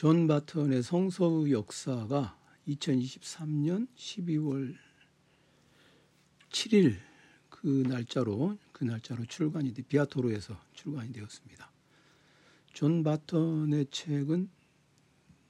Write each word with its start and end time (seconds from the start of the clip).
존 0.00 0.26
바턴의 0.26 0.82
성서의 0.82 1.52
역사가 1.52 2.34
2023년 2.66 3.86
12월 3.94 4.74
7일 6.48 6.96
그 7.50 7.84
날짜로 7.86 8.56
그 8.72 8.84
날짜로 8.84 9.26
출간이 9.26 9.74
돼 9.74 9.82
비아토르에서 9.82 10.58
출간이 10.72 11.12
되었습니다. 11.12 11.70
존 12.72 13.02
바턴의 13.02 13.88
책은 13.90 14.48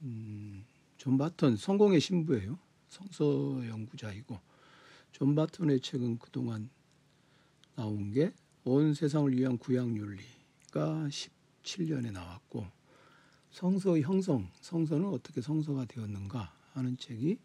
음, 0.03 0.65
존 0.97 1.17
바턴 1.17 1.57
성공회 1.57 2.01
신부예요. 2.01 2.59
성서 2.89 3.65
연구자이고 3.69 4.37
존 5.13 5.37
바턴의 5.37 5.79
책은 5.79 6.19
그동안 6.19 6.69
나온 7.77 8.11
게 8.11 8.33
온 8.65 8.95
세상을 8.95 9.33
위한 9.39 9.59
구약 9.59 9.97
윤리가 9.97 11.09
17년에 11.09 12.11
나왔고 12.11 12.80
성서의 13.53 14.03
형성, 14.03 14.51
성서는 14.61 15.09
어떻게 15.09 15.41
성서가 15.41 15.85
되었는가 15.87 16.55
하는 16.73 16.97
책이 16.97 17.39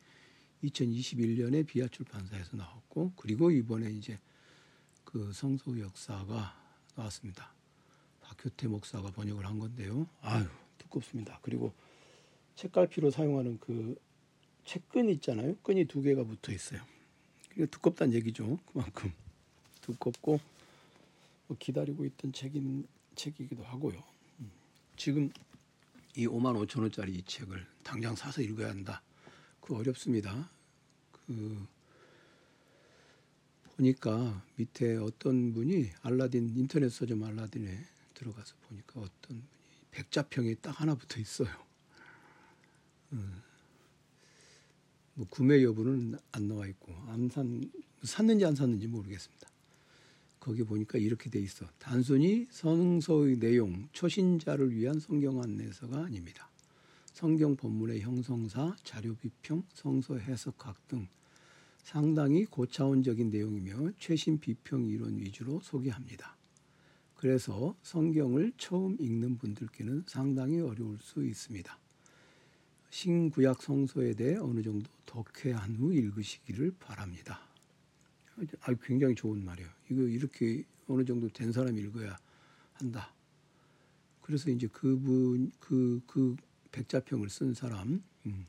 2021년에 0.64 1.66
비아 1.66 1.88
출판사에서 1.88 2.58
나왔고 2.58 3.14
그리고 3.16 3.52
이번에 3.52 3.92
이제 3.92 4.20
그 5.04 5.32
성서 5.34 5.78
역사가 5.80 6.56
나왔습니다. 6.96 7.54
박효태 8.22 8.68
목사가 8.68 9.12
번역을 9.12 9.46
한 9.46 9.60
건데요. 9.60 10.08
아유 10.22 10.46
두껍습니다. 10.78 11.40
그리고 11.42 11.74
책갈피로 12.56 13.12
사용하는 13.12 13.60
그 13.60 13.96
책끈 14.66 15.10
있잖아요. 15.10 15.56
끈이 15.58 15.86
두 15.86 16.02
개가 16.02 16.24
붙어 16.24 16.52
있어요. 16.52 16.82
그게 17.50 17.66
두껍다는 17.66 18.14
얘기죠. 18.16 18.58
그만큼 18.66 19.12
두껍고 19.82 20.40
뭐 21.48 21.58
기다리고 21.60 22.06
있던 22.06 22.34
책인 22.34 22.88
책이기도 23.16 23.64
하고요. 23.64 24.04
음. 24.40 24.52
지금 24.98 25.32
이 26.18 26.28
5만 26.28 26.66
5천 26.66 26.82
원짜리 26.82 27.14
이 27.16 27.24
책을 27.24 27.66
당장 27.84 28.16
사서 28.16 28.42
읽어야 28.42 28.70
한다. 28.70 29.02
그 29.60 29.76
어렵습니다. 29.76 30.50
그 31.12 31.68
보니까 33.76 34.42
밑에 34.56 34.96
어떤 34.96 35.52
분이 35.54 35.90
알라딘 36.02 36.54
인터넷 36.56 36.90
서점 36.90 37.24
알라딘에 37.24 37.86
들어가서 38.14 38.56
보니까 38.68 39.02
어떤 39.02 39.12
분이 39.28 39.44
백자평이 39.92 40.56
딱 40.62 40.80
하나 40.80 40.96
붙어 40.96 41.20
있어요. 41.20 41.50
음. 43.12 43.42
뭐 45.16 45.28
구매 45.30 45.64
여부는 45.64 46.18
안 46.32 46.48
나와 46.48 46.68
있고 46.68 46.94
안산 47.08 47.72
샀는지 48.04 48.46
안 48.46 48.56
샀는지 48.56 48.88
모르겠습니다. 48.88 49.48
거기 50.46 50.64
보니까 50.64 51.00
이렇게 51.00 51.28
돼 51.32 51.40
있어. 51.40 51.66
단순히 51.80 52.46
성서의 52.52 53.40
내용, 53.40 53.90
초신자를 53.94 54.76
위한 54.76 55.00
성경 55.00 55.42
안내서가 55.42 56.06
아닙니다. 56.06 56.52
성경 57.14 57.56
본문의 57.56 58.02
형성사, 58.02 58.76
자료 58.84 59.16
비평, 59.16 59.64
성서 59.74 60.20
해석학 60.20 60.88
등 60.88 61.08
상당히 61.82 62.46
고차원적인 62.46 63.32
내용이며 63.32 63.94
최신 63.98 64.40
비평 64.40 64.86
이론 64.86 65.18
위주로 65.18 65.62
소개합니다. 65.62 66.38
그래서 67.16 67.76
성경을 67.82 68.54
처음 68.58 68.98
읽는 69.00 69.40
분들께는 69.40 70.04
상당히 70.06 70.60
어려울 70.60 71.00
수 71.00 71.26
있습니다. 71.26 71.76
신구약 72.92 73.64
성서에 73.64 74.14
대해 74.14 74.38
어느 74.38 74.62
정도 74.62 74.92
독해한 75.08 75.76
후 75.78 75.92
읽으시기를 75.92 76.76
바랍니다. 76.80 77.55
아, 78.62 78.74
굉장히 78.84 79.16
좋은 79.16 79.44
말이에요. 79.44 79.70
이거 79.90 80.02
이렇게 80.02 80.64
어느 80.88 81.06
정도 81.06 81.30
된 81.30 81.52
사람이 81.52 81.80
읽어야 81.82 82.18
한다. 82.74 83.14
그래서 84.22 84.50
이제 84.50 84.68
그분 84.68 85.52
그그 85.60 86.36
백자평을 86.72 87.30
쓴 87.30 87.54
사람, 87.54 88.04
음, 88.26 88.48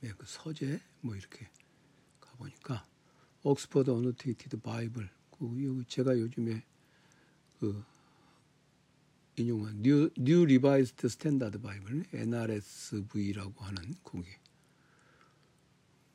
네, 0.00 0.12
그 0.16 0.24
서재 0.26 0.80
뭐 1.02 1.14
이렇게 1.14 1.48
가 2.20 2.30
보니까 2.36 2.86
Oxford 3.42 3.90
Annotated 3.90 4.60
Bible 4.60 5.10
그 5.30 5.84
제가 5.88 6.18
요즘에 6.18 6.62
그 7.58 7.84
인용한 9.36 9.82
New, 9.82 10.10
New 10.16 10.44
Revised 10.44 11.08
Standard 11.08 11.60
Bible 11.60 12.04
NRSV라고 12.12 13.64
하는 13.64 13.94
거기 14.02 14.26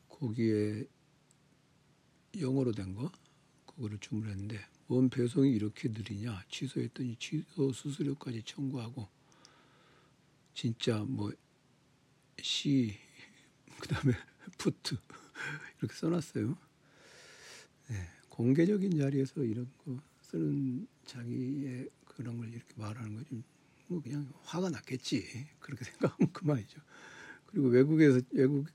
거기에 0.09 0.85
영어로 2.41 2.71
된 2.73 2.95
거 2.95 3.11
그거를 3.65 3.97
주문했는데 3.99 4.59
뭔 4.87 5.09
배송이 5.09 5.51
이렇게 5.51 5.89
느리냐 5.89 6.43
취소했더니 6.49 7.17
취소 7.19 7.71
수수료까지 7.73 8.43
청구하고 8.43 9.07
진짜 10.53 10.99
뭐 11.03 11.31
시 12.41 12.93
그다음에 13.79 14.13
푸트 14.57 14.95
이렇게 15.79 15.93
써놨어요. 15.95 16.57
네, 17.89 17.95
공개적인 18.29 18.97
자리에서 18.97 19.43
이런 19.43 19.69
거 19.77 19.97
쓰는 20.21 20.87
자기의 21.05 21.89
그런 22.05 22.37
걸 22.37 22.49
이렇게 22.49 22.73
말하는 22.75 23.15
거지 23.15 23.43
뭐 23.87 24.01
그냥 24.01 24.31
화가 24.43 24.69
났겠지 24.69 25.47
그렇게 25.59 25.85
생각하면 25.85 26.31
그만이죠. 26.33 26.79
그리고 27.47 27.67
외국에서 27.69 28.21
외국 28.31 28.65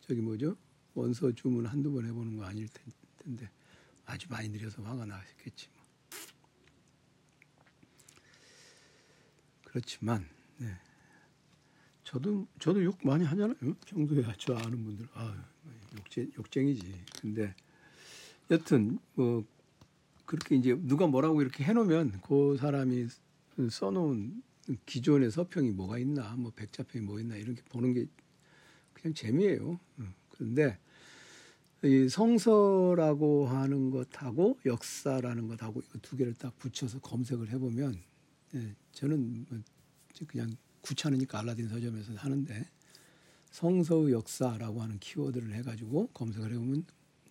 저기 0.00 0.20
뭐죠 0.20 0.56
원서 0.96 1.30
주문 1.32 1.66
한두 1.66 1.92
번 1.92 2.06
해보는 2.06 2.36
거 2.36 2.44
아닐 2.44 2.66
텐데 3.18 3.50
아주 4.06 4.26
많이 4.30 4.48
느려서 4.48 4.82
화가 4.82 5.04
나셨겠지. 5.04 5.68
뭐. 5.74 5.84
그렇지만 9.64 10.26
네. 10.56 10.74
저도 12.02 12.46
저도 12.58 12.82
욕 12.82 12.98
많이 13.04 13.24
하잖아요. 13.24 13.54
평소에 13.86 14.24
저 14.38 14.54
아는 14.56 14.84
분들 14.84 15.06
아 15.12 15.44
욕쟁 15.98 16.32
욕쟁이지. 16.38 17.04
근데 17.20 17.54
여튼 18.50 18.98
뭐 19.14 19.44
그렇게 20.24 20.56
이제 20.56 20.74
누가 20.80 21.06
뭐라고 21.06 21.42
이렇게 21.42 21.62
해놓으면 21.62 22.22
그 22.22 22.56
사람이 22.58 23.08
써놓은 23.70 24.42
기존의 24.86 25.30
서평이 25.30 25.72
뭐가 25.72 25.98
있나, 25.98 26.34
뭐 26.36 26.52
백자평이 26.56 27.04
뭐 27.04 27.20
있나 27.20 27.36
이렇게 27.36 27.62
보는 27.64 27.92
게 27.92 28.06
그냥 28.94 29.12
재미예요. 29.12 29.78
그런데 30.30 30.78
이 31.84 32.08
성서라고 32.08 33.46
하는 33.48 33.90
것하고 33.90 34.58
역사라는 34.64 35.48
것하고 35.48 35.82
두 36.02 36.16
개를 36.16 36.34
딱 36.34 36.56
붙여서 36.58 37.00
검색을 37.00 37.50
해보면 37.50 38.02
예, 38.54 38.74
저는 38.92 39.46
뭐 39.48 39.62
그냥 40.26 40.56
귀찮으니까 40.84 41.40
알라딘 41.40 41.68
서점에서 41.68 42.14
하는데 42.14 42.68
성서의 43.50 44.12
역사라고 44.12 44.82
하는 44.82 44.98
키워드를 44.98 45.52
해가지고 45.54 46.08
검색을 46.08 46.52
해보면 46.52 46.84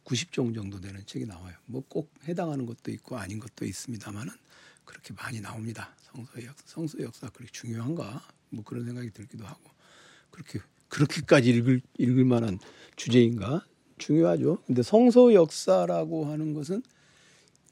90종 0.06 0.54
정도 0.54 0.80
되는 0.80 1.04
책이 1.06 1.26
나와요. 1.26 1.56
뭐 1.66 1.84
꼭 1.90 2.14
해당하는 2.28 2.66
것도 2.66 2.92
있고 2.92 3.18
아닌 3.18 3.40
것도 3.40 3.66
있습니다만은 3.66 4.32
그렇게 4.86 5.14
많이 5.14 5.42
나옵니다. 5.42 5.96
성서 6.02 6.44
역 6.44 6.56
성서 6.66 7.00
역사 7.00 7.30
그렇게 7.30 7.52
중요한가? 7.52 8.22
뭐 8.50 8.64
그런 8.64 8.86
생각이 8.86 9.10
들기도 9.12 9.46
하고 9.46 9.64
그렇게 10.30 10.60
그렇게까지 10.90 11.50
읽을 11.50 11.82
읽을 11.98 12.26
만한 12.26 12.60
주제인가? 12.96 13.66
중요하죠. 13.98 14.60
근데 14.66 14.84
성서 14.84 15.34
역사라고 15.34 16.26
하는 16.26 16.54
것은 16.54 16.84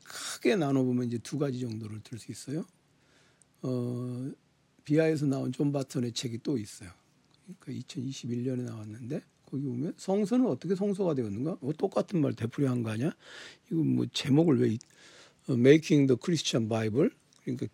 크게 0.03 0.55
나눠보면 0.55 1.07
이제 1.07 1.17
두 1.17 1.37
가지 1.37 1.59
정도를 1.59 2.01
들 2.03 2.19
수 2.19 2.31
있어요. 2.31 2.65
어, 3.61 4.31
비아에서 4.85 5.25
나온 5.25 5.51
존 5.51 5.71
바턴의 5.71 6.13
책이 6.13 6.39
또 6.43 6.57
있어요. 6.57 6.89
그러니까 7.59 7.85
2021년에 7.87 8.63
나왔는데 8.63 9.21
거기 9.45 9.63
보면 9.63 9.93
성서는 9.97 10.47
어떻게 10.47 10.75
성서가 10.75 11.13
되었는가? 11.15 11.57
뭐 11.61 11.73
똑같은 11.73 12.21
말 12.21 12.33
되풀이한 12.33 12.83
거 12.83 12.91
아니야? 12.91 13.15
이거 13.71 13.83
뭐 13.83 14.05
제목을 14.11 14.61
왜 14.61 14.77
어, 15.47 15.53
Making 15.53 16.07
the 16.07 16.17
Christian 16.21 16.67
Bible 16.69 17.09
그러니까 17.43 17.67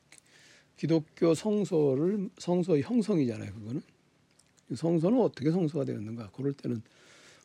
기독교 0.78 1.34
성서를 1.34 2.30
성서의 2.38 2.84
형성이잖아요. 2.84 3.53
그거는 3.53 3.82
성서는 4.76 5.20
어떻게 5.22 5.52
성서가 5.52 5.85
되었는가? 5.85 6.32
그럴 6.32 6.53
때는 6.53 6.82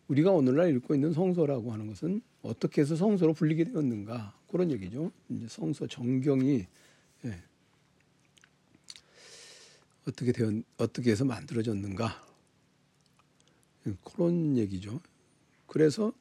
우리가 0.08 0.30
오늘날 0.30 0.74
읽고 0.76 0.94
있는 0.94 1.12
성서라고 1.12 1.72
하는 1.72 1.86
것은 1.86 2.20
어떻게 2.42 2.82
해서 2.82 2.94
성서로 2.96 3.32
불리게 3.32 3.64
되었는가 3.64 4.38
그런 4.48 4.70
얘기죠. 4.70 5.10
이제 5.30 5.46
성서 5.48 5.86
정경이 5.86 6.66
예. 7.24 7.42
어떻게 10.06 10.32
되었 10.32 10.62
어떻게 10.76 11.10
해서 11.10 11.24
만들어졌는가 11.24 12.22
예, 13.86 13.94
그런 14.04 14.56
얘기죠. 14.56 15.00
그래서 15.66 16.12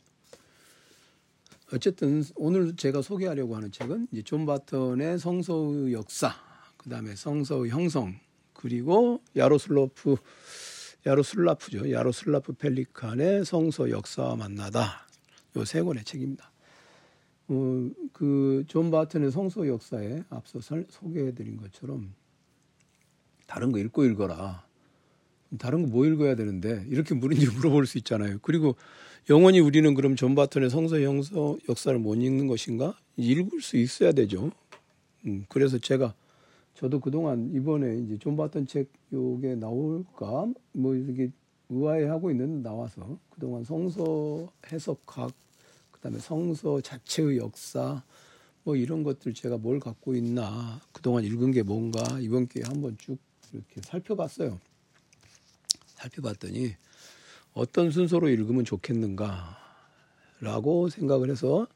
어쨌든 1.74 2.24
오늘 2.36 2.76
제가 2.76 3.02
소개하려고 3.02 3.56
하는 3.56 3.72
책은 3.72 4.08
이제 4.12 4.22
존 4.22 4.46
바턴의 4.46 5.20
성서의 5.20 5.94
역사, 5.94 6.34
그 6.78 6.90
다음에 6.90 7.16
성서의 7.16 7.72
형성, 7.72 8.20
그리고 8.54 9.22
야로슬로프 9.36 10.16
야로슬라프죠. 11.06 11.92
야로슬라프 11.92 12.54
펠리칸의 12.54 13.46
성서 13.46 13.90
역사와 13.90 14.36
만나다. 14.36 15.08
요 15.58 15.64
세 15.66 15.82
권의 15.84 16.04
책입니다. 16.06 16.52
어, 17.50 17.90
그존 18.14 18.90
바튼의 18.90 19.32
성서 19.32 19.68
역사에 19.68 20.24
앞서 20.30 20.60
소개해드린 20.90 21.58
것처럼 21.58 22.14
다른 23.46 23.72
거 23.72 23.80
읽고 23.80 24.06
읽어라. 24.06 24.66
다른 25.60 25.84
거 25.84 25.88
뭐 25.90 26.06
읽어야 26.08 26.36
되는데 26.36 26.86
이렇게 26.90 27.14
물은지 27.14 27.48
물어볼 27.52 27.86
수 27.86 27.98
있잖아요. 28.00 28.40
그리고 28.42 28.76
영원히 29.30 29.60
우리는 29.60 29.94
그럼 29.94 30.16
존 30.16 30.34
바턴의 30.36 30.70
성서 30.70 31.00
형서 31.02 31.58
역사를 31.70 31.98
못 32.00 32.16
읽는 32.16 32.48
것인가? 32.48 32.98
읽을 33.18 33.62
수 33.62 33.78
있어야 33.78 34.14
되죠. 34.14 34.52
음, 35.28 35.46
그래서 35.50 35.78
제가 35.78 36.16
저도 36.76 37.00
그동안 37.00 37.52
이번에 37.54 37.98
이제 37.98 38.18
존 38.18 38.36
바턴 38.36 38.66
책 38.66 38.92
요게 39.12 39.56
나올까 39.56 40.52
뭐 40.72 40.96
이렇게 40.96 41.32
의아해하고 41.70 42.32
있는 42.32 42.62
나와서 42.62 43.18
그동안 43.30 43.64
성서 43.64 44.52
해석학 44.72 45.32
그다음에 45.92 46.20
성서 46.20 46.82
자체의 46.82 47.38
역사 47.38 48.04
뭐 48.64 48.76
이런 48.76 49.04
것들 49.04 49.34
제가 49.34 49.58
뭘 49.58 49.80
갖고 49.80 50.16
있나 50.16 50.82
그동안 50.92 51.24
읽은 51.24 51.52
게 51.52 51.64
뭔가 51.64 52.20
이번 52.20 52.48
기회에 52.48 52.64
한번 52.68 52.98
쭉 52.98 53.18
이렇게 53.54 53.82
살펴봤어요. 53.82 54.60
살펴봤더니 55.96 56.76
어떤 57.54 57.92
순서로 57.92 58.30
읽으면 58.30 58.66
좋겠는가라고 58.66 60.90
생각을 60.90 61.30
해서 61.30 61.68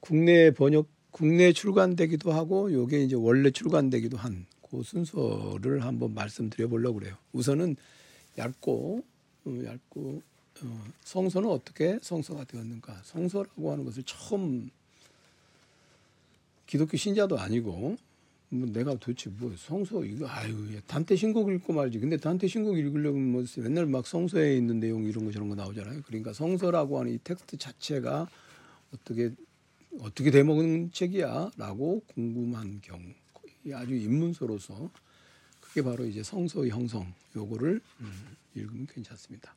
국내 0.00 0.50
번역 0.50 0.88
국내 1.10 1.52
출간되기도 1.52 2.32
하고 2.32 2.72
요게 2.72 3.02
이제 3.02 3.16
원래 3.16 3.50
출간되기도 3.50 4.16
한 4.16 4.46
그 4.70 4.82
순서를 4.82 5.84
한번 5.84 6.14
말씀드려 6.14 6.68
보려고 6.68 7.00
그래요. 7.00 7.16
우선은 7.32 7.76
얇고 8.38 9.04
어, 9.44 9.58
얇고 9.64 10.22
어, 10.62 10.84
성서는 11.02 11.48
어떻게 11.48 11.98
성서가 12.02 12.44
되었는가? 12.44 13.00
성서라고 13.04 13.72
하는 13.72 13.84
것을 13.84 14.04
처음 14.04 14.70
기독교 16.66 16.96
신자도 16.96 17.38
아니고 17.38 17.96
뭐 18.50 18.68
내가 18.68 18.92
도대체 18.94 19.30
뭐 19.30 19.52
성서 19.56 20.04
이거 20.04 20.28
아유 20.28 20.80
단테 20.86 21.16
신곡 21.16 21.52
읽고 21.52 21.72
말지. 21.72 21.98
근데 21.98 22.16
단테 22.16 22.46
신곡 22.46 22.78
읽으려면 22.78 23.32
뭐 23.32 23.44
맨날 23.56 23.86
막 23.86 24.06
성서에 24.06 24.56
있는 24.56 24.78
내용 24.78 25.04
이런 25.04 25.24
거 25.24 25.32
저런 25.32 25.48
거 25.48 25.56
나오잖아요. 25.56 26.02
그러니까 26.06 26.32
성서라고 26.32 27.00
하는 27.00 27.12
이 27.12 27.18
텍스트 27.18 27.56
자체가 27.56 28.28
어떻게 28.94 29.32
어떻게 29.98 30.30
대먹은 30.30 30.92
책이야 30.92 31.50
라고 31.56 32.00
궁금한 32.06 32.80
경우 32.80 33.02
아주 33.74 33.94
입문서로서 33.94 34.90
그게 35.60 35.82
바로 35.82 36.06
이제 36.06 36.22
성서의 36.22 36.70
형성 36.70 37.12
요거를 37.34 37.80
음, 38.00 38.12
읽으면 38.54 38.86
괜찮습니다. 38.86 39.54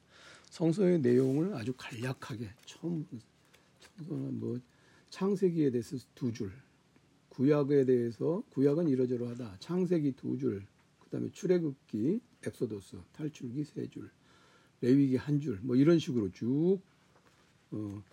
성서의 0.50 1.00
내용을 1.00 1.54
아주 1.56 1.74
간략하게 1.78 2.50
처음 2.66 3.08
처음 3.80 4.40
뭐 4.40 4.60
창세기에 5.10 5.72
대해서 5.72 5.98
두 6.16 6.34
줄, 6.34 6.52
구약에 7.30 7.86
대해서 7.86 8.44
구약은 8.50 8.88
이러저러하다. 8.90 9.58
창세기 9.60 10.14
두 10.14 10.38
줄, 10.38 10.66
그다음에 11.00 11.30
출애굽기, 11.32 12.20
엑소더스, 12.46 12.98
탈출기 13.14 13.64
세 13.64 13.88
줄, 13.88 14.10
레위기 14.82 15.16
한 15.16 15.40
줄, 15.40 15.60
뭐 15.62 15.76
이런 15.76 16.00
식으로 16.00 16.32
쭉 16.32 16.80
어, 17.72 18.04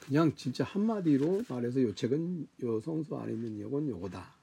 그냥 0.00 0.34
진짜 0.34 0.64
한마디로 0.64 1.44
말해서 1.48 1.82
요 1.82 1.94
책은 1.94 2.48
요 2.62 2.80
성서 2.80 3.20
안에 3.20 3.32
있는 3.32 3.60
요건 3.60 3.88
요거다. 3.88 4.34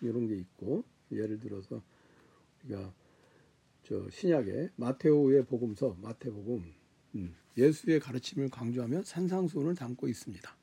이런 0.00 0.26
게 0.26 0.36
있고 0.36 0.84
예를 1.12 1.38
들어서 1.38 1.82
우리가 2.64 2.92
저 3.84 4.10
신약의 4.10 4.70
마테오의 4.76 5.46
복음서 5.46 5.96
마태복음 6.02 6.64
음, 7.14 7.34
예수의 7.56 8.00
가르침을 8.00 8.50
강조하며 8.50 9.02
산상수훈을 9.04 9.74
담고 9.74 10.08
있습니다. 10.08 10.56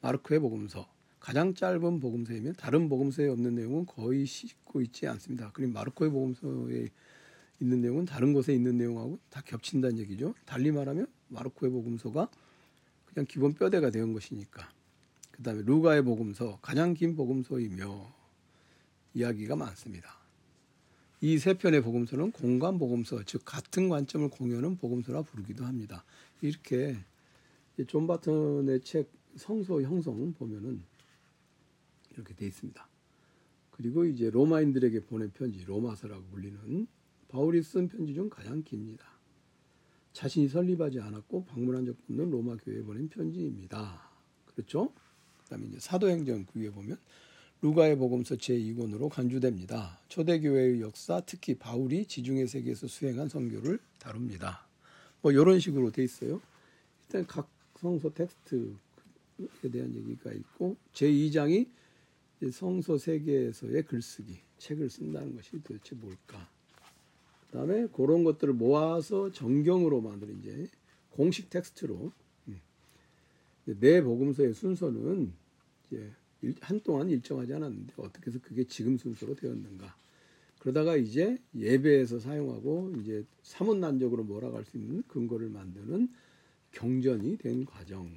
마르크의 0.00 0.40
복음서 0.40 0.88
가장 1.18 1.54
짧은 1.54 2.00
복음서이면 2.00 2.54
다른 2.54 2.88
복음서에 2.88 3.28
없는 3.28 3.56
내용은 3.56 3.86
거의 3.86 4.24
싣고 4.24 4.80
있지 4.82 5.06
않습니다. 5.08 5.50
그리고 5.52 5.72
마르코의 5.72 6.10
복음서에 6.10 6.88
있는 7.60 7.80
내용은 7.80 8.04
다른 8.04 8.32
곳에 8.32 8.54
있는 8.54 8.78
내용하고 8.78 9.18
다 9.28 9.42
겹친다는 9.44 9.98
얘기죠. 9.98 10.34
달리 10.46 10.70
말하면 10.70 11.08
마르코의 11.28 11.72
복음서가 11.72 12.30
그냥 13.18 13.26
기본 13.26 13.54
뼈대가 13.54 13.90
되는 13.90 14.12
것이니까. 14.12 14.72
그 15.32 15.42
다음에 15.42 15.62
루가의 15.62 16.02
복음서 16.02 16.60
가장 16.62 16.94
긴 16.94 17.16
복음서이며 17.16 18.14
이야기가 19.14 19.56
많습니다. 19.56 20.16
이 21.20 21.36
세 21.36 21.54
편의 21.54 21.82
복음서는 21.82 22.30
공관 22.30 22.78
복음서, 22.78 23.24
즉 23.24 23.42
같은 23.44 23.88
관점을 23.88 24.28
공유하는 24.28 24.76
복음서라 24.76 25.22
부르기도 25.22 25.64
합니다. 25.64 26.04
이렇게 26.42 26.96
존 27.88 28.06
바턴의 28.06 28.82
책 28.82 29.10
성서 29.34 29.82
형성 29.82 30.32
보면은 30.34 30.84
이렇게 32.12 32.34
돼 32.36 32.46
있습니다. 32.46 32.88
그리고 33.72 34.04
이제 34.04 34.30
로마인들에게 34.30 35.06
보낸 35.06 35.32
편지, 35.32 35.64
로마서라고 35.64 36.22
불리는 36.26 36.86
바울이 37.26 37.64
쓴 37.64 37.88
편지 37.88 38.14
중 38.14 38.30
가장 38.30 38.62
깁니다. 38.62 39.17
자신이 40.12 40.48
설립하지 40.48 41.00
않았고 41.00 41.44
방문한 41.44 41.86
적도 41.86 42.02
없는 42.10 42.30
로마 42.30 42.56
교회에 42.56 42.82
보낸 42.82 43.08
편지입니다. 43.08 44.10
그렇죠? 44.46 44.92
그다음에 45.44 45.66
이제 45.66 45.78
사도행전 45.78 46.46
9에 46.46 46.74
보면 46.74 46.98
루가의 47.62 47.96
복음서 47.96 48.36
제2권으로 48.36 49.08
간주됩니다. 49.08 50.00
초대교회의 50.08 50.80
역사, 50.80 51.20
특히 51.20 51.54
바울이 51.54 52.06
지중해 52.06 52.46
세계에서 52.46 52.86
수행한 52.86 53.28
선교를 53.28 53.80
다룹니다. 53.98 54.66
뭐 55.22 55.32
이런 55.32 55.58
식으로 55.58 55.90
돼 55.90 56.04
있어요. 56.04 56.40
일단 57.06 57.26
각 57.26 57.48
성서 57.76 58.12
텍스트에 58.12 59.70
대한 59.72 59.94
얘기가 59.94 60.32
있고 60.32 60.76
제2장이 60.92 61.68
성서 62.52 62.98
세계에서의 62.98 63.82
글쓰기, 63.82 64.38
책을 64.58 64.90
쓴다는 64.90 65.34
것이 65.34 65.60
도대체 65.62 65.96
뭘까? 65.96 66.48
그다음에 67.50 67.86
그런 67.88 68.24
것들을 68.24 68.54
모아서 68.54 69.30
정경으로 69.32 70.00
만든 70.00 70.38
이제 70.38 70.66
공식 71.10 71.50
텍스트로 71.50 72.12
음. 72.48 72.60
내 73.64 74.02
복음서의 74.02 74.54
순서는 74.54 75.32
이제 75.86 76.10
한동안 76.60 77.10
일정하지 77.10 77.52
않았는데 77.54 77.94
어떻게 77.96 78.30
해서 78.30 78.38
그게 78.42 78.64
지금 78.64 78.96
순서로 78.96 79.34
되었는가? 79.34 79.96
그러다가 80.58 80.96
이제 80.96 81.38
예배에서 81.56 82.18
사용하고 82.18 82.92
이제 83.00 83.24
사문난적으로 83.42 84.24
몰아갈 84.24 84.64
수 84.64 84.76
있는 84.76 85.02
근거를 85.08 85.48
만드는 85.48 86.12
경전이 86.72 87.38
된 87.38 87.64
과정. 87.64 88.10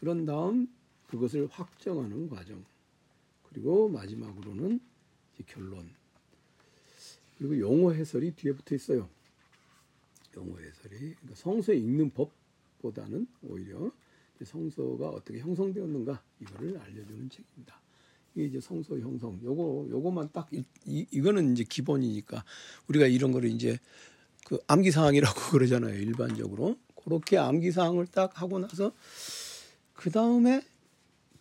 그런 0.00 0.24
다음 0.24 0.68
그것을 1.08 1.46
확정하는 1.50 2.28
과정. 2.28 2.64
그리고 3.44 3.88
마지막으로는 3.88 4.80
결론. 5.46 5.90
그리고 7.38 7.58
용어 7.58 7.92
해설이 7.92 8.32
뒤에 8.32 8.52
붙어 8.52 8.74
있어요. 8.74 9.08
용어 10.36 10.58
해설이 10.58 10.98
그러니까 10.98 11.34
성서 11.34 11.72
읽는 11.72 12.10
법보다는 12.10 13.26
오히려 13.42 13.90
성서가 14.44 15.08
어떻게 15.08 15.38
형성되었는가 15.38 16.22
이거를 16.40 16.78
알려주는 16.78 17.30
책입니다. 17.30 17.80
이게 18.34 18.46
이제 18.46 18.60
성서 18.60 18.98
형성. 18.98 19.40
요거 19.42 19.86
요거만 19.90 20.30
딱 20.32 20.48
이, 20.52 20.64
이 20.84 21.06
이거는 21.10 21.52
이제 21.52 21.64
기본이니까 21.64 22.44
우리가 22.88 23.06
이런 23.06 23.32
거를 23.32 23.48
이제 23.50 23.78
그 24.44 24.58
암기 24.66 24.90
사항이라고 24.90 25.40
그러잖아요. 25.52 25.94
일반적으로 25.94 26.76
그렇게 27.02 27.38
암기 27.38 27.72
사항을 27.72 28.06
딱 28.06 28.40
하고 28.40 28.58
나서 28.58 28.92
그 29.94 30.10
다음에 30.10 30.62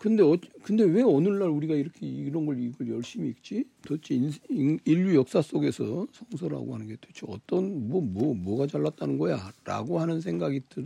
근데 0.05 0.21
어, 0.21 0.37
근데 0.61 0.83
왜 0.83 1.01
오늘날 1.01 1.49
우리가 1.49 1.73
이렇게 1.73 2.05
이런 2.05 2.45
걸 2.45 2.61
이걸 2.61 2.89
열심히 2.89 3.29
읽지? 3.29 3.65
도대체 3.81 4.13
인, 4.49 4.79
인류 4.85 5.15
역사 5.15 5.41
속에서 5.41 6.05
성서라고 6.13 6.75
하는 6.75 6.85
게 6.85 6.95
도대체 6.97 7.25
어떤 7.27 7.89
뭐뭐 7.89 8.03
뭐, 8.03 8.35
뭐가 8.35 8.67
잘났다는 8.67 9.17
거야라고 9.17 9.99
하는 9.99 10.21
생각이 10.21 10.61
들, 10.69 10.85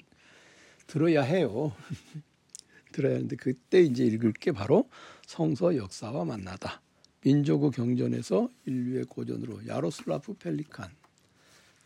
들어야 0.88 1.22
해요. 1.24 1.74
들어야 2.94 3.16
하는데 3.16 3.36
그때 3.36 3.82
이제 3.82 4.06
읽을 4.06 4.32
게 4.32 4.54
바로 4.54 4.88
성서 5.28 5.76
역사와 5.76 6.24
만나다. 6.24 6.82
민족의 7.26 7.72
경전에서 7.72 8.48
인류의 8.68 9.04
고전으로 9.04 9.68
야로슬라프 9.68 10.36
펠리칸. 10.36 10.90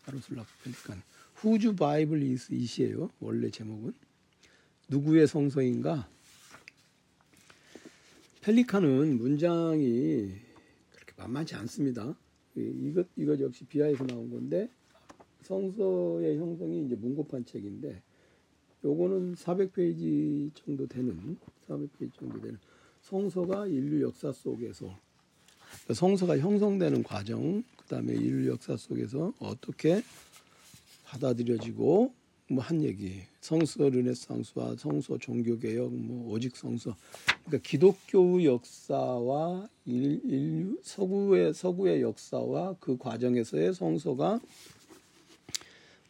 야로슬라프 0.08 0.50
펠리칸. 0.66 1.02
Whose 1.34 1.76
Bible 1.78 2.22
Is 2.22 2.54
It예요. 2.54 3.10
원래 3.20 3.50
제목은 3.50 3.92
누구의 4.90 5.26
성서인가? 5.26 6.14
펠리칸은 8.44 9.20
문장이 9.20 10.34
그렇게 10.92 11.14
만만치 11.16 11.56
않습니다. 11.56 12.14
이것 12.56 13.08
이것 13.16 13.40
역시 13.40 13.64
비하에서 13.64 14.06
나온 14.06 14.30
건데 14.30 14.70
성서의 15.44 16.38
형성이 16.38 16.84
이제 16.86 16.96
문고판 16.96 17.46
책인데 17.46 18.02
요거는 18.84 19.36
400페이지 19.36 20.54
정도 20.56 20.86
되는 20.86 21.38
400페이지 21.70 22.14
정도 22.20 22.42
되는 22.42 22.60
성서가 23.02 23.68
인류 23.68 24.02
역사 24.02 24.34
속에서 24.34 24.88
그러니까 24.88 25.94
성서가 25.94 26.38
형성되는 26.38 27.02
과정 27.04 27.64
그다음에 27.78 28.14
인류 28.14 28.52
역사 28.52 28.76
속에서 28.76 29.34
어떻게 29.40 30.04
받아들여지고 31.06 32.14
뭐 32.50 32.64
한 32.64 32.84
얘기 32.84 33.22
성서 33.40 33.90
르네상스와 33.90 34.76
성서 34.78 35.18
종교 35.18 35.58
개혁 35.58 35.94
뭐 35.94 36.34
오직 36.34 36.56
성서 36.56 36.96
그러니까 37.46 37.68
기독교 37.68 38.44
역사와 38.44 39.68
인류 39.86 40.78
서구의 40.84 41.54
서구의 41.54 42.02
역사와 42.02 42.76
그 42.80 42.98
과정에서의 42.98 43.74
성서가 43.74 44.40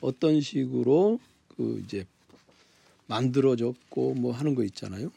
어떤 0.02 0.42
식으로 0.42 1.20
그 1.48 1.82
이제 1.84 2.06
만들어졌고 3.08 4.16
뭐 4.16 4.32
하는 4.34 4.56
거 4.56 4.64
있잖아요. 4.64 5.12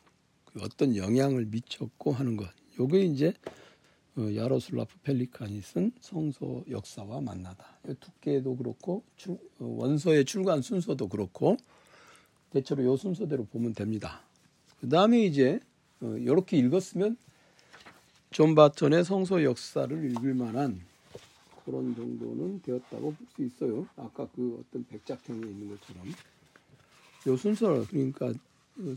그 0.44 0.61
어떤 0.62 0.96
영향을 0.96 1.46
미쳤고 1.46 2.12
하는 2.12 2.37
것. 2.37 2.49
요게 2.78 3.00
이제 3.04 3.28
어, 3.28 3.65
야로슬라프 4.16 4.99
펠리칸이 5.02 5.61
쓴 5.61 5.92
성서 6.00 6.64
역사와 6.70 7.20
만나다. 7.20 7.66
두께도 8.00 8.56
그렇고 8.56 9.02
출, 9.16 9.32
어, 9.61 9.64
원서의 9.64 10.25
출간 10.25 10.62
순서도 10.62 11.08
그렇고 11.08 11.56
대체로 12.50 12.85
요 12.85 12.96
순서대로 12.96 13.44
보면 13.44 13.75
됩니다. 13.75 14.23
그 14.80 14.88
다음에 14.88 15.25
이제 15.25 15.61
어, 16.00 16.06
이렇게 16.16 16.56
읽었으면 16.56 17.16
존 18.30 18.54
바턴의 18.54 19.04
성서 19.04 19.42
역사를 19.44 20.11
읽을 20.11 20.35
만한 20.35 20.80
그런 21.64 21.94
정도는 21.94 22.62
되었다고 22.62 23.12
볼 23.12 23.26
수 23.35 23.42
있어요. 23.44 23.87
아까 23.96 24.26
그 24.35 24.62
어떤 24.66 24.87
백자평에 24.86 25.38
있는 25.38 25.68
것처럼 25.68 26.06
요 27.26 27.37
순서 27.37 27.85
그러니까 27.88 28.32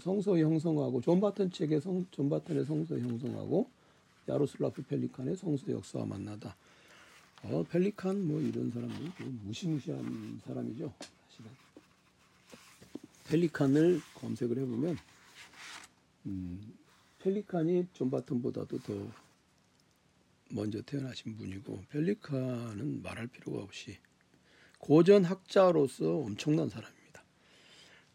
성서 0.01 0.37
형성하고 0.37 1.01
존 1.01 1.19
바턴 1.19 1.51
책의 1.51 1.81
성, 1.81 2.05
존 2.11 2.29
바턴의 2.29 2.65
성서 2.65 2.97
형성하고 2.97 3.69
야로슬라프 4.29 4.83
펠리칸의 4.83 5.35
성서 5.35 5.71
역사와 5.71 6.05
만나다. 6.05 6.55
어, 7.43 7.65
펠리칸 7.69 8.27
뭐 8.27 8.39
이런 8.39 8.69
사람은 8.69 8.95
뭐 8.95 9.39
무시무시한 9.43 10.39
사람이죠. 10.45 10.93
사실은. 11.29 11.51
펠리칸을 13.27 14.01
검색을 14.15 14.57
해보면 14.59 14.97
음, 16.27 16.73
펠리칸이 17.19 17.87
존 17.93 18.11
바튼보다도 18.11 18.79
더 18.79 19.11
먼저 20.51 20.81
태어나신 20.81 21.37
분이고 21.37 21.83
펠리칸은 21.89 23.01
말할 23.01 23.27
필요가 23.27 23.63
없이 23.63 23.97
고전 24.77 25.23
학자로서 25.25 26.17
엄청난 26.19 26.69
사람입니다. 26.69 27.23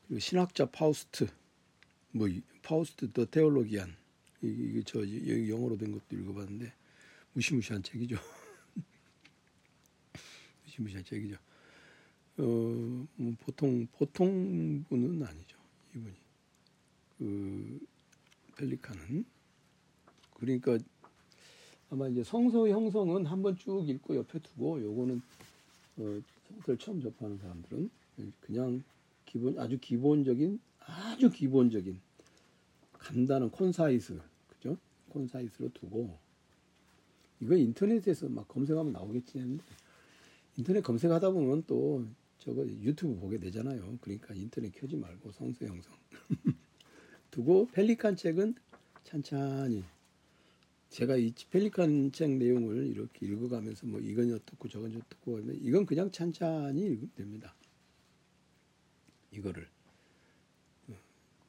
그리고 0.07 0.21
신학자 0.21 0.67
파우스트, 0.67 1.29
뭐 2.11 2.29
Faust 2.63 3.13
the 3.13 3.25
Theologian 3.25 3.97
이게 4.47 4.83
저 4.85 5.01
영어로 5.01 5.77
된 5.77 5.93
것도 5.93 6.17
읽어봤는데 6.17 6.73
무시무시한 7.33 7.83
책이죠. 7.83 8.17
무시무시한 10.65 11.05
책이죠. 11.05 11.37
어, 12.39 12.43
뭐 12.43 13.35
보통 13.41 13.87
보통 13.93 14.85
분은 14.89 15.25
아니죠. 15.25 15.57
이분이 15.95 16.15
그 17.19 17.81
펠리칸은 18.57 19.25
그러니까 20.35 20.79
아마 21.91 22.09
이제 22.09 22.25
성서 22.25 22.69
형성은 22.69 23.27
한번 23.27 23.57
쭉 23.57 23.89
읽고 23.89 24.17
옆에 24.17 24.41
두고 24.41 24.83
요거는 24.83 25.23
어, 25.97 26.21
성서를 26.49 26.79
처음 26.79 27.01
접하는 27.01 27.39
사람들은 27.39 27.91
그냥 28.41 28.83
기본 29.27 29.59
아주 29.59 29.79
기본적인 29.79 30.61
아주 30.81 31.31
기본적인 31.31 32.01
간단한 32.99 33.51
콘사이스 33.51 34.21
그죠? 34.65 34.79
콘 35.11 35.29
사이스로 35.29 35.69
두고 35.75 36.19
이거 37.41 37.55
인터넷에서 37.55 38.29
막 38.31 38.49
검색하면 38.49 38.93
나오겠지 38.95 39.39
했는데 39.39 39.63
인터넷 40.57 40.81
검색하다 40.83 41.31
보면 41.31 41.65
또 41.67 42.05
저거 42.39 42.67
유튜브 42.67 43.19
보게 43.21 43.39
되잖아요. 43.39 43.99
그러니까 44.01 44.35
인터넷 44.35 44.73
켜지 44.73 44.97
말고 44.97 45.33
성서 45.33 45.67
형성 45.67 45.93
두고 47.31 47.69
펠리칸 47.73 48.17
책은 48.17 48.55
찬찬히 49.05 49.85
제가 50.89 51.17
이 51.17 51.35
펠리칸 51.51 52.13
책 52.13 52.31
내용을 52.31 52.87
이렇게 52.87 53.27
읽어가면서 53.27 53.87
뭐 53.87 54.01
이건 54.01 54.33
어떻고 54.33 54.69
저건 54.69 54.97
어떻고 54.97 55.39
하면 55.39 55.59
이건 55.61 55.85
그냥 55.85 56.11
찬찬히 56.11 56.81
읽으면 56.81 57.11
됩니다. 57.17 57.55
이거를 59.33 59.69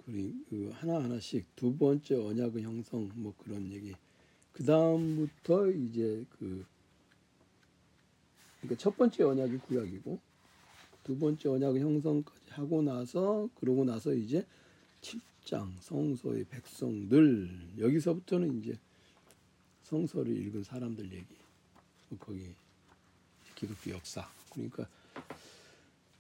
그 0.06 0.72
하나 0.74 1.04
하나씩 1.04 1.46
두 1.56 1.76
번째 1.76 2.16
언약의 2.16 2.64
형성 2.64 3.10
뭐 3.16 3.34
그런 3.38 3.72
얘기. 3.72 3.94
그 4.54 4.64
다음부터 4.64 5.72
이제 5.72 6.26
그 6.38 6.66
그러니까 8.62 8.82
첫 8.82 8.96
번째 8.98 9.24
언약이 9.24 9.58
구약이고 9.58 10.20
두 11.04 11.18
번째 11.18 11.50
언약의 11.50 11.82
형성까지 11.82 12.52
하고 12.52 12.82
나서 12.82 13.50
그러고 13.56 13.84
나서 13.84 14.14
이제 14.14 14.46
7장 15.02 15.72
성서의 15.82 16.46
백성들. 16.46 17.78
여기서부터는 17.80 18.60
이제 18.60 18.78
성서를 19.84 20.36
읽은 20.36 20.64
사람들 20.64 21.12
얘기. 21.12 21.36
거기 22.20 22.56
기독교 23.56 23.92
역사. 23.92 24.28
그러니까 24.52 24.88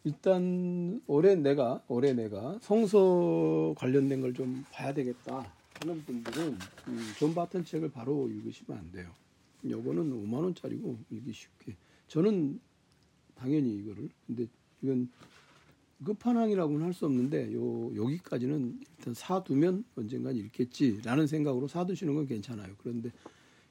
일단 0.05 1.01
올해 1.07 1.35
내가 1.35 1.83
올해 1.87 2.13
내가 2.13 2.57
성서 2.61 3.73
관련된 3.77 4.21
걸 4.21 4.33
좀 4.33 4.63
봐야 4.71 4.93
되겠다 4.93 5.51
하는 5.79 6.03
분들은 6.05 6.57
존 7.17 7.33
바튼 7.33 7.63
책을 7.65 7.89
바로 7.91 8.27
읽으시면 8.29 8.77
안 8.77 8.91
돼요. 8.91 9.09
요거는 9.67 10.11
5만 10.25 10.43
원짜리고 10.43 10.97
읽기 11.09 11.33
쉽게 11.33 11.75
저는 12.07 12.59
당연히 13.35 13.75
이거를 13.77 14.09
근데 14.27 14.45
이건 14.81 15.09
끝판왕이라고는 16.05 16.85
할 16.85 16.93
수 16.93 17.05
없는데 17.05 17.53
요 17.53 17.95
여기까지는 17.95 18.79
일단 18.97 19.13
사두면 19.13 19.85
언젠간 19.95 20.35
읽겠지라는 20.35 21.25
생각으로 21.27 21.67
사두시는 21.67 22.13
건 22.13 22.27
괜찮아요. 22.27 22.73
그런데 22.77 23.11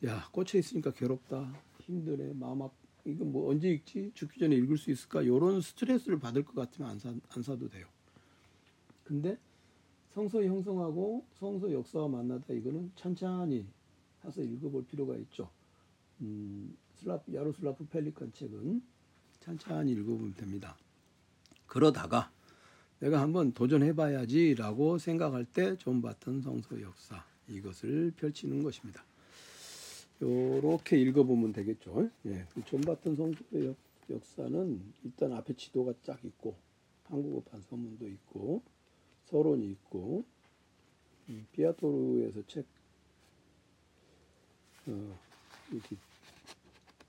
야 0.04 0.26
꽂혀 0.32 0.58
있으니까 0.58 0.90
괴롭다, 0.92 1.52
힘드네, 1.80 2.32
마음 2.34 2.62
아프. 2.62 2.83
이거 3.04 3.24
뭐 3.24 3.50
언제 3.50 3.70
읽지? 3.70 4.12
죽기 4.14 4.40
전에 4.40 4.56
읽을 4.56 4.78
수 4.78 4.90
있을까? 4.90 5.22
이런 5.22 5.60
스트레스를 5.60 6.18
받을 6.18 6.42
것 6.44 6.54
같으면 6.54 6.90
안, 6.90 6.98
사, 6.98 7.10
안 7.10 7.42
사도 7.42 7.68
돼요. 7.68 7.86
근데 9.04 9.36
성서 10.14 10.42
형성하고 10.42 11.24
성서 11.38 11.70
역사와 11.70 12.08
만나다 12.08 12.54
이거는 12.54 12.92
천천히 12.94 13.66
해서 14.24 14.42
읽어볼 14.42 14.86
필요가 14.86 15.16
있죠. 15.16 15.50
음, 16.20 16.74
슬라프, 16.94 17.34
야로슬라프 17.34 17.86
펠리칸 17.86 18.32
책은 18.32 18.82
천천히 19.40 19.92
읽어보면 19.92 20.34
됩니다. 20.34 20.76
그러다가 21.66 22.30
내가 23.00 23.20
한번 23.20 23.52
도전해봐야지라고 23.52 24.98
생각할 24.98 25.44
때존 25.44 26.00
바튼 26.00 26.40
성서 26.40 26.80
역사 26.80 27.22
이것을 27.48 28.12
펼치는 28.16 28.62
것입니다. 28.62 29.04
이렇게 30.20 30.98
읽어보면 30.98 31.52
되겠죠. 31.52 32.08
예, 32.26 32.46
존 32.64 32.80
바튼 32.80 33.16
성서의 33.16 33.74
역사는 34.10 34.80
일단 35.04 35.32
앞에 35.32 35.54
지도가 35.54 35.94
쫙 36.04 36.18
있고 36.24 36.54
한국어판 37.04 37.60
서문도 37.62 38.06
있고 38.08 38.62
서론이 39.26 39.70
있고 39.72 40.24
음, 41.28 41.46
비아토르에서 41.52 42.42
책 42.46 42.66
어, 44.86 45.18
이렇게 45.72 45.96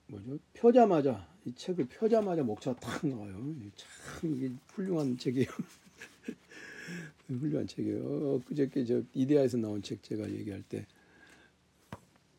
뭐죠? 0.07 0.39
펴자마자 0.53 1.27
이 1.45 1.53
책을 1.53 1.87
펴자마자 1.87 2.43
목차가 2.43 2.79
탁 2.79 3.05
나와요. 3.05 3.33
참 3.75 4.35
이게 4.35 4.51
훌륭한 4.73 5.17
책이에요. 5.17 5.47
훌륭한 7.27 7.67
책이에요. 7.67 8.41
그저께 8.47 8.85
저 8.85 9.01
이데아에서 9.13 9.57
나온 9.57 9.81
책 9.81 10.01
제가 10.03 10.29
얘기할 10.31 10.63
때 10.63 10.85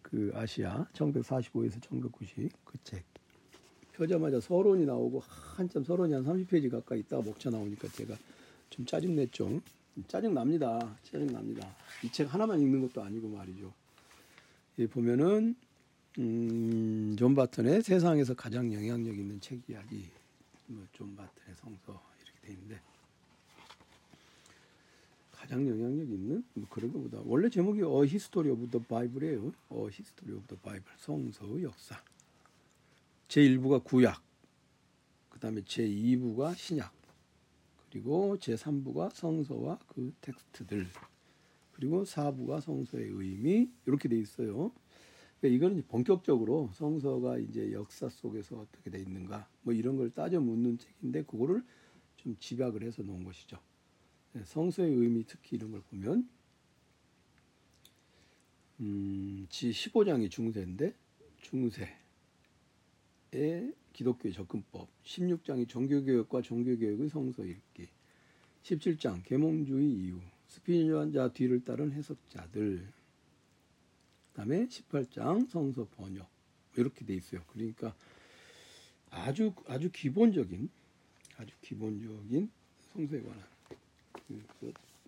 그 0.06 0.30
아시아 0.34 0.86
1945에서 0.92 1.80
1990 1.82 2.50
그 2.64 2.78
책 2.84 3.04
펴자마자 3.92 4.38
서론이 4.40 4.84
나오고 4.84 5.22
한참 5.56 5.82
서론이 5.82 6.12
한 6.12 6.22
30페이지 6.24 6.70
가까이 6.70 7.00
있다가 7.00 7.22
목차 7.22 7.48
나오니까 7.50 7.88
제가 7.88 8.14
좀 8.68 8.84
짜증 8.84 9.16
냈죠. 9.16 9.60
짜증 10.06 10.34
납니다. 10.34 10.96
짜증 11.02 11.26
납니다. 11.28 11.74
이 12.04 12.10
책 12.10 12.32
하나만 12.32 12.60
읽는 12.60 12.82
것도 12.82 13.02
아니고 13.02 13.28
말이죠. 13.28 13.72
이 14.76 14.86
보면은 14.86 15.56
음, 16.18 17.16
존 17.18 17.34
바튼의 17.34 17.82
세상에서 17.82 18.34
가장 18.34 18.72
영향력 18.72 19.16
있는 19.18 19.40
책 19.40 19.60
이야기, 19.68 20.10
뭐 20.66 20.84
존 20.92 21.16
바튼의 21.16 21.56
성서 21.56 22.02
이렇게 22.22 22.46
돼 22.46 22.52
있는데 22.52 22.80
가장 25.46 25.68
영향력 25.68 26.10
있는 26.10 26.44
뭐 26.54 26.66
그런 26.68 26.92
것보다 26.92 27.20
원래 27.24 27.48
제목이 27.48 27.80
A 27.82 28.04
History 28.04 28.50
of 28.50 28.68
the 28.68 28.80
Bible이에요. 28.80 29.52
A 29.68 29.88
History 29.88 30.32
of 30.32 30.46
the 30.48 30.56
Bible 30.56 30.84
성서의 30.96 31.62
역사. 31.62 32.02
제 33.28 33.42
1부가 33.42 33.82
구약, 33.84 34.20
그 35.30 35.38
다음에 35.38 35.62
제 35.64 35.86
2부가 35.86 36.56
신약, 36.56 36.92
그리고 37.88 38.36
제 38.40 38.56
3부가 38.56 39.14
성서와 39.14 39.78
그 39.86 40.12
텍스트들, 40.20 40.88
그리고 41.74 42.02
4부가 42.02 42.60
성서의 42.60 43.10
의미 43.10 43.70
이렇게 43.86 44.08
돼 44.08 44.18
있어요. 44.18 44.72
그러니까 45.40 45.56
이거는 45.56 45.84
본격적으로 45.86 46.70
성서가 46.74 47.38
이제 47.38 47.70
역사 47.72 48.08
속에서 48.08 48.56
어떻게 48.56 48.90
돼 48.90 48.98
있는가 48.98 49.48
뭐 49.62 49.72
이런 49.72 49.96
걸 49.96 50.10
따져 50.10 50.40
묻는 50.40 50.76
책인데 50.78 51.22
그거를 51.22 51.62
좀 52.16 52.36
집약을 52.40 52.82
해서 52.82 53.04
놓은 53.04 53.22
것이죠. 53.22 53.58
네, 54.36 54.42
성서의 54.44 54.92
의미 54.92 55.24
특히 55.26 55.56
이런 55.56 55.70
걸 55.70 55.80
보면 55.80 56.28
음, 58.80 59.46
지 59.48 59.70
15장이 59.70 60.30
중세인데 60.30 60.92
중세의 61.40 61.96
기독교의 63.94 64.34
접근법 64.34 64.90
16장이 65.04 65.66
종교개혁과 65.66 66.42
종교개혁의 66.42 67.08
성서 67.08 67.46
읽기 67.46 67.88
17장 68.62 69.24
계몽주의 69.24 69.90
이유 69.90 70.20
스피노자 70.48 71.32
뒤를 71.32 71.64
따른 71.64 71.92
해석자들 71.92 72.86
그다음에 74.32 74.66
18장 74.66 75.48
성서 75.48 75.88
번역 75.96 76.28
이렇게 76.76 77.06
돼 77.06 77.14
있어요. 77.14 77.42
그러니까 77.54 77.94
아주 79.08 79.54
아주 79.66 79.90
기본적인 79.90 80.68
아주 81.38 81.54
기본적인 81.62 82.50
성서에 82.92 83.22
관한 83.22 83.42
그 83.42 83.55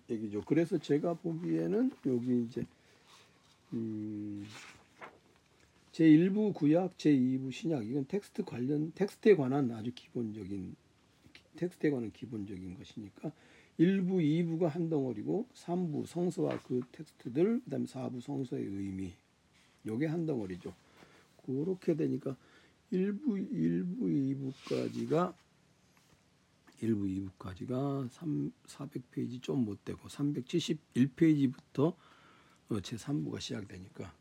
얘기죠. 0.09 0.41
그래서 0.45 0.77
제가 0.77 1.13
보기에는 1.15 1.91
여기 2.07 2.43
이제 2.43 2.65
음, 3.73 4.45
제 5.91 6.05
1부 6.05 6.53
구약, 6.53 6.97
제 6.97 7.11
2부 7.11 7.51
신약 7.51 7.85
이건 7.85 8.05
텍스트 8.07 8.43
관련 8.43 8.91
텍스트에 8.93 9.35
관한 9.35 9.71
아주 9.71 9.91
기본적인 9.93 10.75
텍스트에 11.57 11.91
관한 11.91 12.11
기본적인 12.11 12.77
것이니까 12.77 13.31
1부, 13.79 14.21
2부가 14.21 14.67
한 14.67 14.89
덩어리고 14.89 15.47
3부 15.53 16.05
성서와 16.05 16.61
그 16.63 16.81
텍스트들 16.91 17.61
그다음에 17.63 17.85
4부 17.85 18.21
성서의 18.21 18.63
의미 18.63 19.13
요게 19.85 20.07
한 20.07 20.25
덩어리죠. 20.25 20.73
그렇게 21.45 21.95
되니까 21.95 22.35
1부, 22.91 23.51
1부, 23.51 24.53
2부까지가 24.63 25.33
1부, 26.81 27.31
2부까지가 27.37 28.09
3, 28.09 28.51
400페이지 28.67 29.41
좀 29.41 29.65
못 29.65 29.83
되고 29.85 30.07
371페이지부터 30.07 31.95
어, 32.69 32.79
제 32.81 32.95
3부가 32.95 33.39
시작되니까 33.41 34.13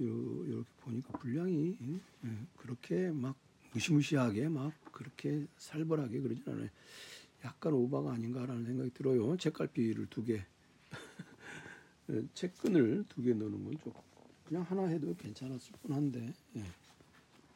요, 0.00 0.44
이렇게 0.46 0.68
보니까 0.80 1.12
분량이 1.18 1.76
예, 2.24 2.30
그렇게 2.56 3.10
막 3.10 3.36
무시무시하게 3.72 4.48
막 4.48 4.72
그렇게 4.92 5.46
살벌하게 5.58 6.20
그러진 6.20 6.44
않아요. 6.46 6.68
약간 7.44 7.72
오바가 7.74 8.12
아닌가라는 8.12 8.64
생각이 8.64 8.90
들어요. 8.94 9.36
책갈피를 9.36 10.06
두 10.06 10.24
개, 10.24 10.44
예, 12.10 12.22
책끈을 12.34 13.04
두 13.08 13.22
개 13.22 13.34
넣는 13.34 13.64
건좀 13.64 13.92
그냥 14.44 14.62
하나 14.62 14.86
해도 14.86 15.14
괜찮았을 15.16 15.72
뿐한데 15.82 16.32
예. 16.56 16.64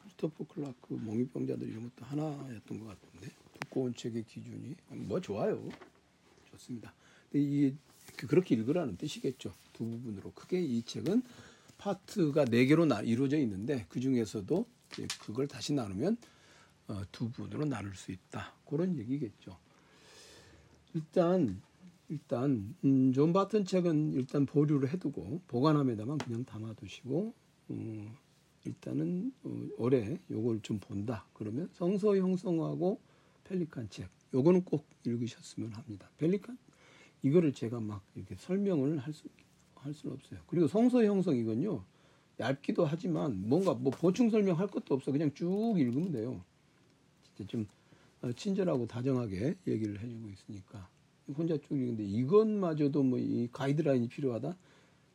크리스토퍼 0.03 0.45
클라크 0.47 0.95
몽유병자들 0.95 1.69
이런 1.69 1.85
것도 1.85 2.05
하나였던 2.05 2.81
것 2.81 2.87
같은데 2.87 3.29
두꺼운 3.73 3.95
책의 3.95 4.25
기준이 4.25 4.75
뭐 4.91 5.19
좋아요. 5.19 5.67
좋습니다. 6.51 6.93
근데 7.31 7.45
이게 7.45 7.75
그렇게 8.29 8.55
읽으라는 8.55 8.99
뜻이겠죠. 8.99 9.55
두 9.73 9.87
부분으로 9.87 10.33
크게 10.33 10.61
이 10.61 10.83
책은 10.83 11.23
파트가 11.79 12.45
네 12.45 12.67
개로 12.67 12.85
나, 12.85 13.01
이루어져 13.01 13.39
있는데 13.39 13.87
그 13.89 13.99
중에서도 13.99 14.67
그걸 15.23 15.49
다시 15.49 15.73
나누면 15.73 16.19
어, 16.89 17.03
두 17.11 17.31
부분으로 17.31 17.65
나눌 17.65 17.95
수 17.95 18.13
있다. 18.13 18.53
그런 18.69 18.99
얘기겠죠. 18.99 19.57
일단 20.93 21.63
일단 22.11 22.75
음, 22.85 23.13
존 23.15 23.33
바튼 23.33 23.65
책은 23.65 24.13
일단 24.13 24.45
보류를 24.45 24.91
해두고 24.91 25.41
보관함에다만 25.49 26.19
그냥 26.19 26.45
담아두시고 26.45 27.33
음, 27.71 28.15
일단은 28.67 29.33
어, 29.45 29.69
올해 29.79 30.19
요걸 30.31 30.61
좀 30.61 30.79
본다. 30.79 31.25
그러면 31.33 31.71
성서 31.73 32.15
형성하고 32.15 33.01
펠리칸 33.53 33.91
책 33.91 34.09
요거는 34.35 34.65
꼭 34.65 34.87
읽으셨으면 35.05 35.73
합니다. 35.73 36.11
펠리칸 36.19 36.57
이거를 37.23 37.53
제가 37.53 37.81
막 37.81 38.03
이렇게 38.17 38.35
설명을 38.37 38.99
할 38.99 39.13
수 39.13 39.29
할 39.77 39.93
수는 39.95 40.15
없어요. 40.15 40.41
그리고 40.47 40.69
성서 40.69 41.05
형성 41.05 41.37
이건요 41.37 41.85
얇기도 42.41 42.85
하지만 42.87 43.43
뭔가 43.49 43.75
뭐 43.75 43.91
보충 43.93 44.31
설명할 44.31 44.69
것도 44.69 44.95
없어 44.95 45.13
그냥 45.13 45.33
쭉 45.35 45.75
읽으면 45.77 46.13
돼요. 46.13 46.45
진짜 47.25 47.49
좀 47.51 47.67
어, 48.23 48.33
친절하고 48.33 48.87
다정하게 48.87 49.57
얘기를 49.67 50.01
해주고 50.01 50.31
있으니까 50.31 50.89
혼자 51.37 51.57
쭉 51.59 51.73
읽는데 51.77 52.05
이것마저도 52.05 53.03
뭐 53.03 53.19
이 53.19 53.49
가이드라인이 53.53 54.09
필요하다. 54.09 54.57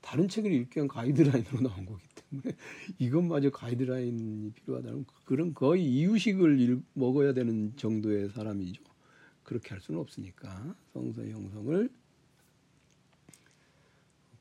다른 0.08 0.30
책을 0.30 0.54
읽기 0.54 0.78
위한 0.78 0.88
가이드라인으로 0.88 1.60
나온 1.68 1.86
거기 1.86 2.02
때문에 2.16 2.56
이것마저 2.98 3.50
가이드라인이 3.50 4.54
필요하다는 4.54 5.06
그런 5.26 5.54
거의 5.54 5.84
이유식을 5.84 6.62
읽, 6.62 6.82
먹어야 6.94 7.34
되는 7.34 7.76
정도의 7.76 8.30
사람이죠. 8.30 8.82
그렇게 9.44 9.72
할 9.72 9.82
수는 9.82 10.00
없으니까 10.00 10.78
성서 10.94 11.26
형성을 11.26 11.90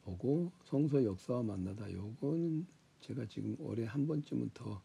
보고 0.05 0.53
성서 0.67 1.05
역사와 1.05 1.43
만나다 1.43 1.93
요거는 1.93 2.65
제가 3.01 3.27
지금 3.27 3.57
올해 3.59 3.87
한 3.87 4.07
번쯤은 4.07 4.51
더 4.55 4.81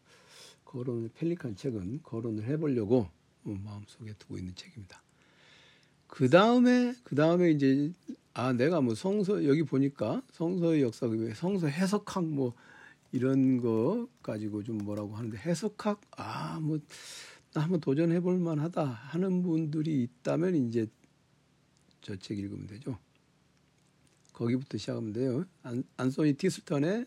거론을 0.64 1.10
펠리칸 1.14 1.54
책은 1.54 2.02
거론을 2.02 2.42
해보려고 2.42 3.08
마음속에 3.44 4.14
두고 4.14 4.36
있는 4.36 4.52
책입니다. 4.56 5.00
그 6.08 6.28
다음에 6.28 6.92
그 7.04 7.14
다음에 7.14 7.52
이제 7.52 7.92
아 8.34 8.52
내가 8.52 8.80
뭐 8.80 8.94
성서 8.94 9.44
여기 9.46 9.62
보니까 9.62 10.22
성서의 10.32 10.82
역사 10.82 11.06
성서 11.34 11.66
해석학 11.66 12.24
뭐 12.24 12.54
이런 13.12 13.58
거 13.60 14.08
가지고 14.22 14.62
좀 14.62 14.78
뭐라고 14.78 15.14
하는데 15.16 15.36
해석학 15.38 16.00
아뭐 16.16 16.80
한번 17.54 17.80
도전해 17.80 18.20
볼 18.20 18.38
만하다 18.38 18.84
하는 18.84 19.42
분들이 19.42 20.02
있다면 20.02 20.54
이제 20.56 20.86
저 22.00 22.16
책 22.16 22.38
읽으면 22.38 22.66
되죠. 22.66 22.98
거기부터 24.32 24.78
시작하면 24.78 25.12
돼요. 25.12 25.44
안, 25.62 25.84
안소니 25.96 26.34
티스턴의 26.34 27.06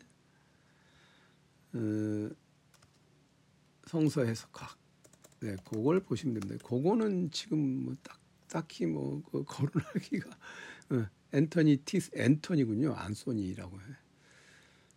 어, 1.73 2.29
성서 3.87 4.23
해석학. 4.23 4.77
네, 5.41 5.55
그걸 5.65 5.99
보시면 5.99 6.39
됩니다. 6.39 6.65
그거는 6.67 7.29
지금 7.31 7.85
뭐 7.85 7.95
딱, 8.03 8.19
딱히 8.47 8.85
뭐, 8.85 9.21
그 9.31 9.43
거론하기가, 9.43 10.29
어, 10.89 11.07
앤토니 11.33 11.77
티스, 11.77 12.11
앤토니군요. 12.13 12.93
안소니라고 12.93 13.79
해. 13.79 13.83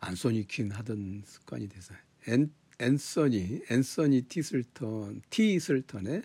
안소니 0.00 0.46
퀸 0.46 0.70
하던 0.70 1.22
습관이 1.26 1.68
돼서. 1.68 1.94
앤, 2.28 2.52
앤서니, 2.78 3.62
앤서니 3.70 4.22
티슬턴, 4.22 5.22
티슬턴의 5.30 6.22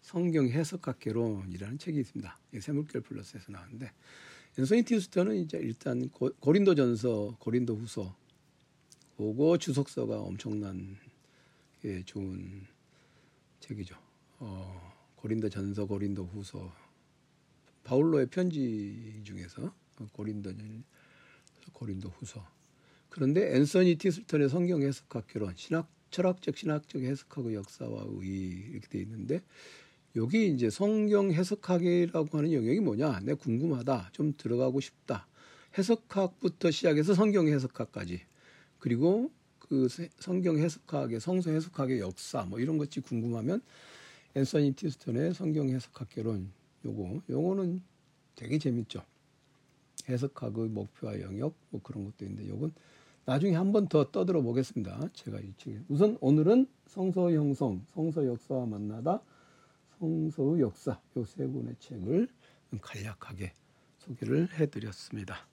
성경 0.00 0.48
해석학 0.48 0.98
개론이라는 0.98 1.78
책이 1.78 2.00
있습니다. 2.00 2.38
새물결플러스에서 2.60 3.52
나왔는데, 3.52 3.92
앤서니 4.58 4.82
티슬턴은 4.82 5.36
이제 5.36 5.58
일단 5.58 6.08
고, 6.08 6.30
고린도전서, 6.40 7.36
고린도후서, 7.38 8.16
그거 9.16 9.58
주석서가 9.58 10.20
엄청난 10.20 10.96
예, 11.84 12.02
좋은 12.04 12.66
책이죠. 13.60 13.96
어, 14.38 14.92
고린도전서, 15.16 15.86
고린도후서, 15.86 16.81
바울로의 17.84 18.26
편지 18.26 19.20
중에서 19.24 19.74
고린도전, 20.12 20.84
고린도 21.72 22.08
후서 22.08 22.46
그런데 23.08 23.54
앤서니 23.56 23.96
티슬턴의 23.96 24.48
성경 24.48 24.82
해석학 24.82 25.26
결론, 25.26 25.52
신학, 25.56 25.88
철학적, 26.10 26.56
신학적 26.56 27.02
해석하고 27.02 27.54
역사와 27.54 28.06
의 28.20 28.28
이렇게 28.70 28.88
돼 28.88 28.98
있는데 29.00 29.42
여기 30.16 30.48
이제 30.48 30.70
성경 30.70 31.32
해석학이라고 31.32 32.36
하는 32.36 32.52
영역이 32.52 32.80
뭐냐? 32.80 33.20
내 33.20 33.34
궁금하다. 33.34 34.10
좀 34.12 34.34
들어가고 34.36 34.80
싶다. 34.80 35.26
해석학부터 35.76 36.70
시작해서 36.70 37.14
성경 37.14 37.48
해석학까지. 37.48 38.20
그리고 38.78 39.30
그 39.58 39.88
성경 40.18 40.58
해석학의 40.58 41.20
성서 41.20 41.50
해석학의 41.50 42.00
역사 42.00 42.42
뭐 42.42 42.60
이런 42.60 42.76
것이 42.76 43.00
궁금하면 43.00 43.62
앤서니 44.34 44.72
티스턴의 44.72 45.34
성경 45.34 45.68
해석학 45.70 46.10
결론 46.10 46.52
요거 46.84 47.22
요거는 47.30 47.82
되게 48.36 48.58
재밌죠. 48.58 49.02
해석학의 50.08 50.68
목표와 50.70 51.20
영역 51.20 51.54
뭐 51.70 51.80
그런 51.82 52.04
것도 52.04 52.24
있는데 52.24 52.48
요건 52.48 52.72
나중에 53.24 53.54
한 53.54 53.72
번 53.72 53.88
더 53.88 54.10
떠들어 54.10 54.42
보겠습니다. 54.42 55.08
제가 55.12 55.38
이 55.40 55.52
책에 55.56 55.80
우선 55.88 56.18
오늘은 56.20 56.66
성서 56.86 57.30
형성, 57.32 57.84
성서 57.94 58.26
역사와 58.26 58.66
만나다, 58.66 59.22
성서의 59.98 60.62
역사 60.62 61.00
요 61.16 61.24
세 61.24 61.46
권의 61.46 61.76
책을 61.78 62.28
간략하게 62.80 63.52
소개를 63.98 64.48
해드렸습니다. 64.58 65.46